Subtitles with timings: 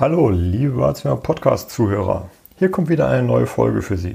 [0.00, 2.30] Hallo, liebe Badezimmer Podcast-Zuhörer.
[2.54, 4.14] Hier kommt wieder eine neue Folge für Sie.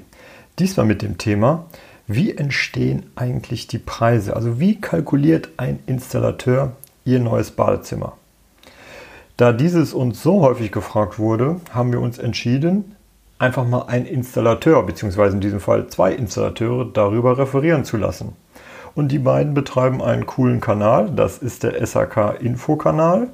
[0.58, 1.66] Diesmal mit dem Thema,
[2.08, 4.34] wie entstehen eigentlich die Preise?
[4.34, 6.72] Also wie kalkuliert ein Installateur
[7.04, 8.14] Ihr neues Badezimmer?
[9.36, 12.96] Da dieses uns so häufig gefragt wurde, haben wir uns entschieden,
[13.38, 18.38] einfach mal einen Installateur, beziehungsweise in diesem Fall zwei Installateure, darüber referieren zu lassen.
[18.96, 23.28] Und die beiden betreiben einen coolen Kanal, das ist der SAK Info-Kanal.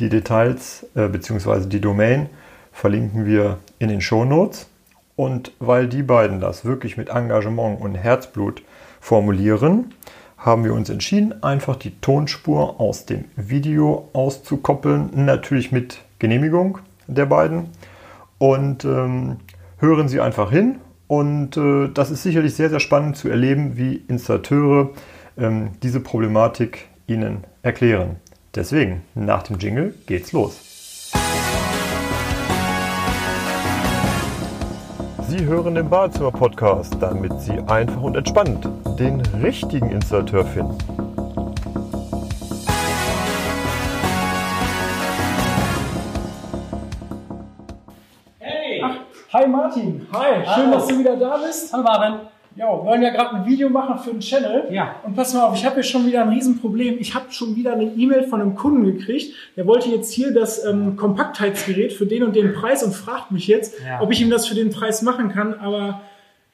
[0.00, 1.66] Die Details äh, bzw.
[1.66, 2.28] die Domain
[2.72, 4.68] verlinken wir in den Show Notes.
[5.14, 8.62] Und weil die beiden das wirklich mit Engagement und Herzblut
[9.00, 9.92] formulieren,
[10.38, 17.26] haben wir uns entschieden, einfach die Tonspur aus dem Video auszukoppeln, natürlich mit Genehmigung der
[17.26, 17.66] beiden.
[18.38, 19.36] Und ähm,
[19.78, 20.80] hören Sie einfach hin.
[21.06, 24.90] Und äh, das ist sicherlich sehr, sehr spannend zu erleben, wie Installateure
[25.38, 28.16] ähm, diese Problematik Ihnen erklären.
[28.54, 31.12] Deswegen, nach dem Jingle geht's los.
[35.26, 40.76] Sie hören den Badezimmer-Podcast, damit Sie einfach und entspannt den richtigen Installateur finden.
[48.38, 48.82] Hey!
[48.84, 48.96] Ach,
[49.32, 50.72] hi Martin, hi, schön, Hallo.
[50.72, 51.72] dass du wieder da bist.
[51.72, 52.14] Hallo Marvin.
[52.56, 54.64] Ja, wir wollen ja gerade ein Video machen für den Channel.
[54.70, 54.96] Ja.
[55.04, 56.96] Und pass mal auf, ich habe hier schon wieder ein Riesenproblem.
[56.98, 59.34] Ich habe schon wieder eine E-Mail von einem Kunden gekriegt.
[59.56, 63.46] Der wollte jetzt hier das ähm, Kompaktheitsgerät für den und den Preis und fragt mich
[63.46, 64.00] jetzt, Ja.
[64.02, 65.54] ob ich ihm das für den Preis machen kann.
[65.54, 66.02] Aber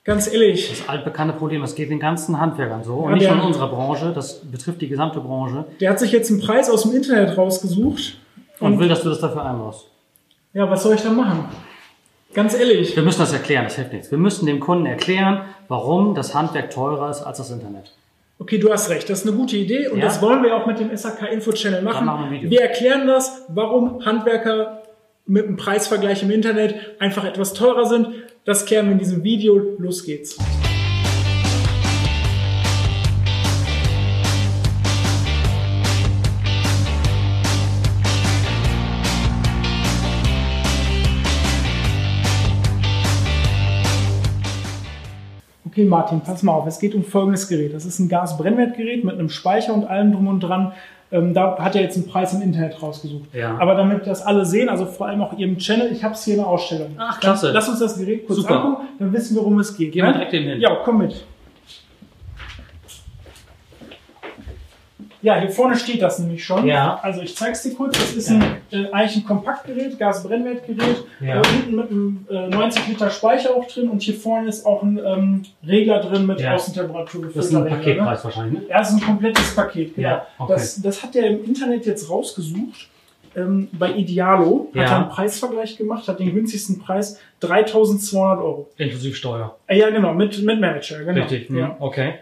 [0.05, 2.95] ganz ehrlich, Das altbekannte Problem, das geht den ganzen Handwerkern so.
[2.95, 5.65] Und Ja, nicht nur in unserer Branche, das betrifft die gesamte Branche.
[5.81, 8.19] der hat sich jetzt einen Preis aus dem Internet rausgesucht.
[8.61, 9.87] Und, Und will, dass du das dafür einbaust.
[10.55, 11.45] ja, was soll ich da machen?
[12.39, 12.95] Ganz ehrlich.
[12.95, 14.13] Wir müssen das erklären, das hilft nichts.
[14.13, 17.91] Wir müssen dem Kunden erklären, warum das Handwerk teurer ist als das Internet.
[18.39, 19.11] Okay, du hast recht.
[19.11, 20.05] Das ist eine gute Idee und Ja.
[20.05, 22.07] das wollen wir auch mit dem SAK Info Channel machen.
[22.07, 22.49] machen wir ein Video.
[22.49, 24.85] Wir erklären das, warum Handwerker
[25.27, 28.07] mit einem Preisvergleich im Internet einfach etwas teurer sind.
[28.45, 29.61] Das klären wir in diesem Video.
[29.79, 30.39] Los geht's.
[45.79, 46.67] Okay, Martin, pass mal auf.
[46.67, 47.73] Es geht um folgendes Gerät.
[47.73, 50.73] Das ist ein Gasbrennwertgerät mit einem Speicher und allem drum und dran.
[51.13, 53.33] Ähm, da hat er jetzt einen Preis im Internet rausgesucht.
[53.33, 53.57] Ja.
[53.61, 56.35] Aber damit das alle sehen, also vor allem auch Ihrem Channel, ich habe es hier
[56.35, 56.97] in der Ausstellung.
[56.99, 57.47] Ach, klasse.
[57.47, 58.57] Dann, lass uns das Gerät kurz Super.
[58.57, 59.93] angucken, dann wissen wir, worum es geht.
[59.93, 60.15] Gehen wir ne?
[60.15, 60.61] direkt hin.
[60.61, 61.25] Ja, komm mit.
[65.21, 66.67] Ja, hier vorne steht das nämlich schon.
[66.67, 67.01] Ja.
[67.03, 67.99] Also ich zeig's dir kurz.
[67.99, 71.05] Das ist ein, äh, eigentlich ein Kompaktgerät, Gasbrennwertgerät.
[71.21, 71.41] Ja.
[71.41, 74.83] Äh, hinten mit einem äh, 90 Liter Speicher auch drin und hier vorne ist auch
[74.83, 76.55] ein ähm, Regler drin mit Ja.
[76.55, 77.31] Außentemperatur.
[77.35, 78.67] Das ist ein Regler, Paketpreis wahrscheinlich, ne?
[78.69, 80.09] Ja, das ist ein komplettes Paket, genau.
[80.09, 80.53] Ja, okay.
[80.53, 82.89] das, das hat er im Internet jetzt rausgesucht.
[83.37, 84.83] Ähm, bei Idealo Ja.
[84.83, 88.69] hat er einen Preisvergleich gemacht, hat den günstigsten Preis 3200 Euro.
[88.77, 89.57] Inklusive Steuer.
[89.67, 91.21] Äh, ja, genau, mit, mit Manager, genau.
[91.23, 91.49] Richtig.
[91.49, 91.77] hm, Ja.
[91.79, 92.15] Okay.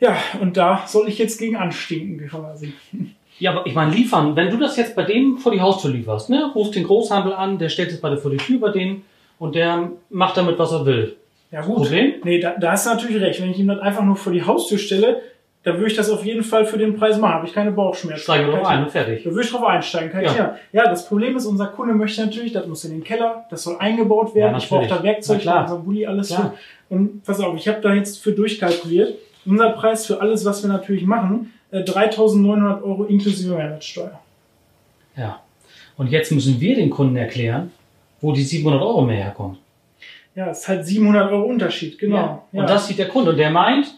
[0.00, 2.72] Ja, und da soll ich jetzt gegen anstinken quasi.
[3.40, 6.28] Ja, aber ich meine, liefern, wenn du das jetzt bei dem vor die Haustür lieferst,
[6.28, 6.50] ne?
[6.56, 9.04] Rufst den Großhandel an, der stellt es bei dir vor die Tür bei denen
[9.38, 11.14] und der macht damit, was er will.
[11.52, 11.76] Ja, gut.
[11.76, 12.14] Problem?
[12.24, 13.40] Nee, da, da hast du natürlich recht.
[13.40, 15.22] Wenn ich ihm das einfach nur vor die Haustür stelle,
[15.62, 17.34] dann würde ich das auf jeden Fall für den Preis machen.
[17.34, 18.26] Habe ich keine Bauchschmerzen.
[18.26, 19.22] Kein drauf ein und fertig.
[19.22, 20.32] Da würde ich drauf einsteigen, kein Ja.
[20.32, 20.56] Thema.
[20.72, 23.76] Ja, das Problem ist, unser Kunde möchte natürlich, das muss in den Keller, das soll
[23.78, 24.52] eingebaut werden.
[24.52, 25.00] Ja, ich brauche da.
[25.00, 26.54] Werkzeug, unser Bulli, alles Klar.
[26.88, 26.94] für.
[26.94, 29.14] Und pass auf, ich habe da jetzt für durchkalkuliert.
[29.48, 34.20] Unser Preis für alles, was wir natürlich machen, äh, 3.900 Euro inklusive Mehrwertsteuer.
[35.16, 35.40] Ja.
[35.96, 37.72] Und jetzt müssen wir den Kunden erklären,
[38.20, 39.58] wo die 700 Euro mehr herkommen.
[40.34, 42.46] Ja, es ist halt 700 Euro Unterschied, genau.
[42.52, 42.60] Ja.
[42.60, 43.32] Und das sieht der Kunde.
[43.32, 43.92] Und der meint,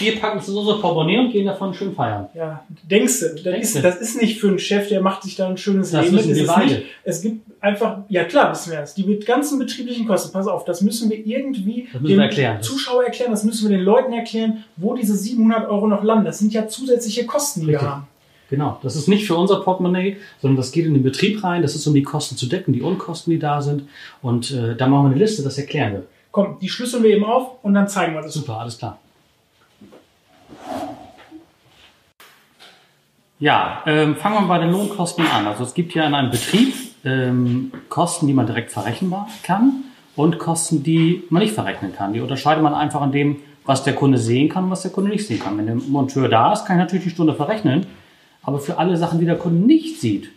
[0.00, 2.28] wir packen es in unser Portemonnaie und gehen davon schön feiern.
[2.34, 3.82] Ja, denkst du, das, Denkst ist, du?
[3.82, 6.26] das ist nicht für einen Chef, der macht sich da ein schönes Das Leben mit.
[6.28, 6.66] wir Es beide.
[6.66, 10.46] nicht, es gibt einfach, ja klar wissen wir das, die mit ganzen betrieblichen Kosten, pass
[10.46, 12.62] auf, das müssen wir irgendwie müssen wir erklären.
[12.62, 16.24] Zuschauer erklären, das müssen wir den Leuten erklären, wo diese 700 Euro noch landen.
[16.24, 18.06] Das sind ja zusätzliche Kosten, die wir haben.
[18.50, 18.78] Genau.
[18.82, 21.60] Das ist nicht für unser Portemonnaie, sondern das geht in den Betrieb rein.
[21.60, 23.82] Das ist, um die Kosten zu decken, die Unkosten, die da sind.
[24.22, 26.02] Und äh, da machen wir eine Liste, das erklären wir.
[26.30, 28.32] Komm, die schlüsseln wir eben auf und dann zeigen wir das.
[28.32, 28.98] Super, alles klar.
[33.40, 35.46] Ja, ähm, fangen wir bei den Lohnkosten an.
[35.46, 36.74] Also es gibt ja in einem Betrieb
[37.04, 39.14] ähm, Kosten, die man direkt verrechnen
[39.44, 39.84] kann
[40.16, 42.12] und Kosten, die man nicht verrechnen kann.
[42.12, 45.10] Die unterscheidet man einfach an dem, was der Kunde sehen kann und was der Kunde
[45.10, 45.56] nicht sehen kann.
[45.56, 47.86] Wenn der Monteur da ist, kann ich natürlich die Stunde verrechnen.
[48.42, 50.30] Aber für alle Sachen, die der Kunde nicht sieht,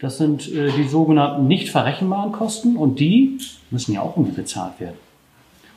[0.00, 3.38] das sind äh, die sogenannten nicht verrechenbaren Kosten und die
[3.70, 4.96] müssen ja auch irgendwie bezahlt werden.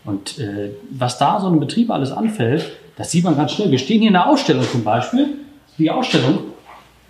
[0.04, 3.70] Und äh, was da so einem Betrieb alles anfällt, das sieht man ganz schnell.
[3.70, 5.36] Wir stehen hier in der Ausstellung zum Beispiel.
[5.78, 6.40] Die Ausstellung,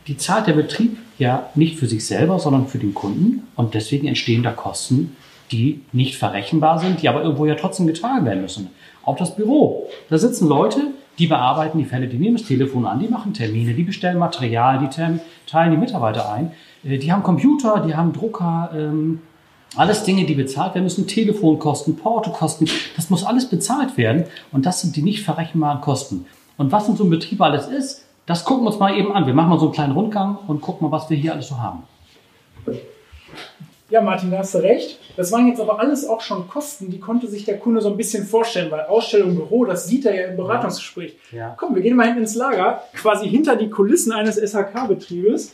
[0.08, 3.48] die zahlt der Betrieb ja nicht für sich selber, sondern für den Kunden.
[3.56, 5.16] Und deswegen entstehen da Kosten,
[5.52, 8.70] die nicht verrechenbar sind, die aber irgendwo ja trotzdem getragen werden müssen.
[9.04, 9.88] Auch das Büro.
[10.10, 13.74] Da sitzen Leute, die bearbeiten die Fälle, die nehmen das Telefon an, die machen Termine,
[13.74, 16.52] die bestellen Material, die teilen die Mitarbeiter ein.
[16.84, 19.22] Äh, die haben Computer, die haben Drucker, ähm,
[19.76, 24.82] alles Dinge, die bezahlt werden müssen, Telefonkosten, Portokosten, das muss alles bezahlt werden und das
[24.82, 26.26] sind die nicht verrechenbaren Kosten.
[26.58, 29.26] Und was in so einem Betrieb alles ist, das gucken wir uns mal eben an.
[29.28, 31.58] Wir machen mal so einen kleinen Rundgang und gucken mal, was wir hier alles so
[31.60, 31.84] haben.
[33.90, 35.00] Ja, Martin, da hast du recht.
[35.16, 37.98] Das waren jetzt aber alles auch schon Kosten, die konnte sich der Kunde so ein
[37.98, 41.16] bisschen vorstellen, weil Ausstellung, Büro, das sieht er ja im Beratungsgespräch.
[41.32, 41.54] Ja.
[41.56, 45.54] Komm, wir gehen mal hinten ins Lager, quasi hinter die Kulissen eines SHK-Betriebes.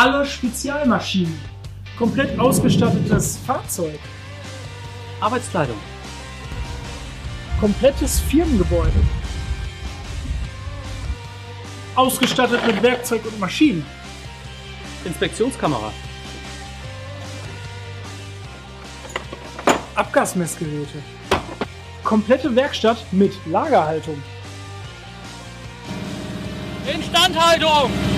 [0.00, 1.38] Alle Spezialmaschinen,
[1.98, 3.98] komplett ausgestattetes Fahrzeug,
[5.20, 5.76] Arbeitskleidung,
[7.60, 8.98] komplettes Firmengebäude,
[11.96, 13.84] ausgestattet mit Werkzeug und Maschinen,
[15.04, 15.92] Inspektionskamera,
[19.96, 21.02] Abgasmessgeräte,
[22.04, 24.16] komplette Werkstatt mit Lagerhaltung,
[26.90, 28.09] Instandhaltung.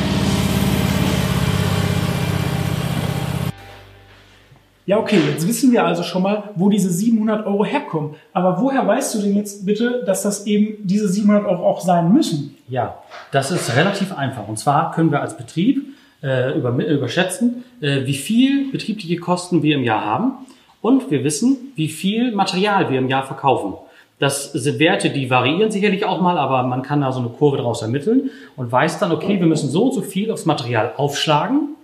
[4.84, 8.16] Ja, okay, jetzt wissen wir also schon mal, wo diese 700 Euro herkommen.
[8.32, 12.12] Aber woher weißt du denn jetzt bitte, dass das eben diese 700 Euro auch sein
[12.12, 12.56] müssen?
[12.68, 12.98] Ja,
[13.30, 14.48] das ist relativ einfach.
[14.48, 19.76] Und zwar können wir als Betrieb äh, über, überschätzen, äh, wie viel betriebliche Kosten wir
[19.76, 20.32] im Jahr haben.
[20.80, 23.74] Und wir wissen, wie viel Material wir im Jahr verkaufen.
[24.18, 27.56] Das sind Werte, die variieren sicherlich auch mal, aber man kann da so eine Kurve
[27.56, 31.76] daraus ermitteln und weiß dann, okay, wir müssen so und so viel aufs Material aufschlagen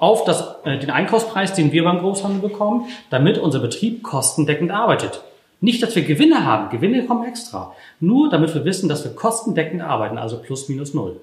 [0.00, 5.22] auf das, äh, den Einkaufspreis, den wir beim Großhandel bekommen, damit unser Betrieb kostendeckend arbeitet.
[5.60, 6.70] Nicht, dass wir Gewinne haben.
[6.70, 7.74] Gewinne kommen extra.
[8.00, 11.20] Nur damit wir wissen, dass wir kostendeckend arbeiten, also plus minus null.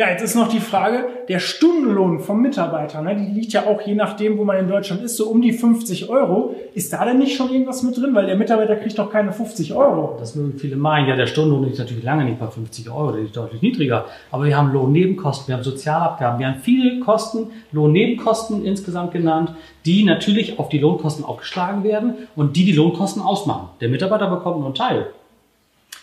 [0.00, 3.82] Ja, jetzt ist noch die Frage, der Stundenlohn vom Mitarbeiter, ne, die liegt ja auch
[3.82, 6.54] je nachdem, wo man in Deutschland ist, so um die 50 Euro.
[6.72, 8.14] Ist da denn nicht schon irgendwas mit drin?
[8.14, 10.16] Weil der Mitarbeiter kriegt doch keine 50 Euro.
[10.18, 11.06] Das mögen viele meinen.
[11.06, 14.06] Ja, der Stundenlohn liegt natürlich lange nicht bei 50 Euro, der ist deutlich niedriger.
[14.30, 19.52] Aber wir haben Lohnnebenkosten, wir haben Sozialabgaben, wir haben viele Kosten, Lohnnebenkosten insgesamt genannt,
[19.84, 23.68] die natürlich auf die Lohnkosten aufgeschlagen werden und die die Lohnkosten ausmachen.
[23.82, 25.08] Der Mitarbeiter bekommt nur einen Teil.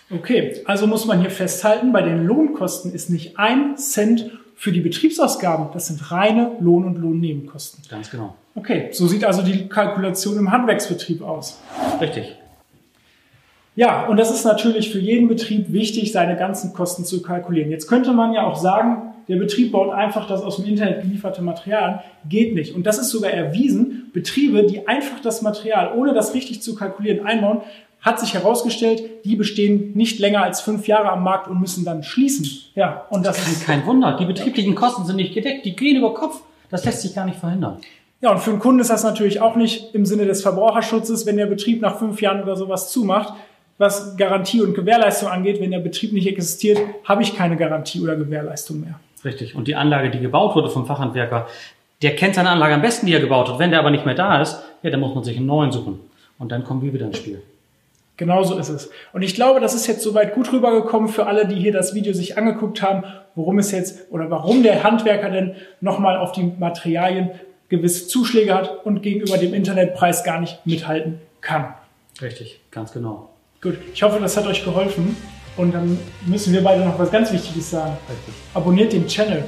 [0.09, 4.79] Okay, also muss man hier festhalten, bei den Lohnkosten ist nicht ein Cent für die
[4.79, 5.67] Betriebsausgaben.
[5.73, 7.83] Das sind reine Lohn- und Lohnnebenkosten.
[7.89, 8.35] Ganz genau.
[8.55, 11.59] Okay, so sieht also die Kalkulation im Handwerksbetrieb aus.
[12.01, 12.35] Richtig.
[13.75, 17.69] Ja, und das ist natürlich für jeden Betrieb wichtig, seine ganzen Kosten zu kalkulieren.
[17.69, 21.43] Jetzt könnte man ja auch sagen, der Betrieb baut einfach das aus dem Internet gelieferte
[21.43, 21.99] Material an.
[22.27, 22.73] Geht nicht.
[22.73, 24.09] Und das ist sogar erwiesen.
[24.13, 27.61] Betriebe, die einfach das Material, ohne das richtig zu kalkulieren, einbauen,
[28.01, 32.03] hat sich herausgestellt, die bestehen nicht länger als fünf Jahre am Markt und müssen dann
[32.03, 32.47] schließen.
[32.75, 34.17] Ja, und das, das ist kein Wunder.
[34.17, 36.41] Die betrieblichen Kosten sind nicht gedeckt, die gehen über Kopf.
[36.69, 37.79] Das lässt sich gar nicht verhindern.
[38.21, 41.37] Ja, und für einen Kunden ist das natürlich auch nicht im Sinne des Verbraucherschutzes, wenn
[41.37, 43.33] der Betrieb nach fünf Jahren oder sowas zumacht.
[43.77, 48.15] Was Garantie und Gewährleistung angeht, wenn der Betrieb nicht existiert, habe ich keine Garantie oder
[48.15, 48.99] Gewährleistung mehr.
[49.23, 49.53] Richtig.
[49.55, 51.47] Und die Anlage, die gebaut wurde vom Fachhandwerker,
[52.01, 53.59] der kennt seine Anlage am besten, die er gebaut hat.
[53.59, 55.99] Wenn der aber nicht mehr da ist, ja, dann muss man sich einen neuen suchen.
[56.39, 57.41] Und dann kommen wir wieder ins Spiel.
[58.17, 58.89] Genauso ist es.
[59.13, 62.13] Und ich glaube, das ist jetzt soweit gut rübergekommen für alle, die hier das Video
[62.13, 63.03] sich angeguckt haben,
[63.35, 67.31] worum es jetzt oder warum der Handwerker denn nochmal auf die Materialien
[67.69, 71.75] gewisse Zuschläge hat und gegenüber dem Internetpreis gar nicht mithalten kann.
[72.21, 73.29] Richtig, ganz genau.
[73.61, 75.15] Gut, ich hoffe, das hat euch geholfen.
[75.55, 77.97] Und dann müssen wir beide noch was ganz Wichtiges sagen.
[78.09, 78.33] Richtig.
[78.53, 79.43] Abonniert den Channel.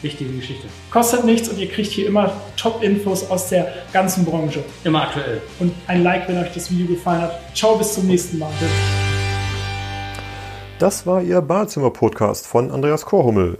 [0.00, 0.68] Wichtige Geschichte.
[0.92, 4.62] Kostet nichts und ihr kriegt hier immer Top-Infos aus der ganzen Branche.
[4.84, 5.42] Immer aktuell.
[5.58, 7.56] Und ein Like, wenn euch das Video gefallen hat.
[7.56, 8.52] Ciao, bis zum nächsten Mal.
[10.78, 13.58] Das war Ihr Badezimmer-Podcast von Andreas Korhummel.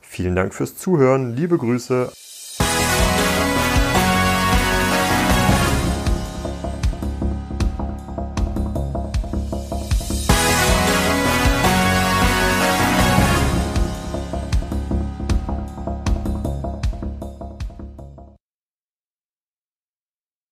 [0.01, 2.13] Vielen Dank fürs Zuhören, liebe Grüße.